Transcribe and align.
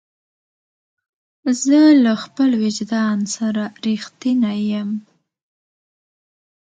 زه 1.63 1.79
له 2.03 2.13
خپل 2.23 2.49
وجدان 2.63 3.17
سره 3.35 3.63
رښتینی 3.85 4.59
یم. 4.73 4.89